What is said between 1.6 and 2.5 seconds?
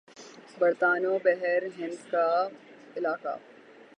ہند کا